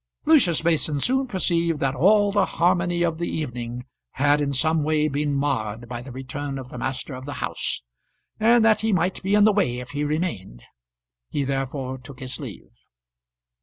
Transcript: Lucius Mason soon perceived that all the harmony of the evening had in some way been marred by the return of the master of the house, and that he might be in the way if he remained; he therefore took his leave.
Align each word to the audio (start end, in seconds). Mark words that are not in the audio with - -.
Lucius 0.25 0.63
Mason 0.63 0.99
soon 0.99 1.27
perceived 1.27 1.79
that 1.79 1.93
all 1.93 2.31
the 2.31 2.47
harmony 2.57 3.03
of 3.03 3.19
the 3.19 3.29
evening 3.29 3.85
had 4.13 4.41
in 4.41 4.51
some 4.51 4.81
way 4.81 5.07
been 5.07 5.35
marred 5.35 5.87
by 5.87 6.01
the 6.01 6.11
return 6.11 6.57
of 6.57 6.69
the 6.69 6.77
master 6.79 7.13
of 7.13 7.25
the 7.25 7.33
house, 7.33 7.83
and 8.39 8.65
that 8.65 8.81
he 8.81 8.91
might 8.91 9.21
be 9.21 9.35
in 9.35 9.43
the 9.43 9.53
way 9.53 9.77
if 9.77 9.91
he 9.91 10.03
remained; 10.03 10.63
he 11.29 11.43
therefore 11.43 11.99
took 11.99 12.19
his 12.19 12.39
leave. 12.39 12.71